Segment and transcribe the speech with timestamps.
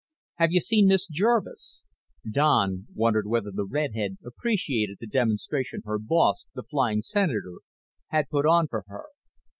[0.37, 1.83] "Have you seen Miss Jervis?"
[2.27, 7.57] Don wondered whether the redhead appreciated the demonstration her boss, the flying Senator,
[8.07, 9.03] had put on for her.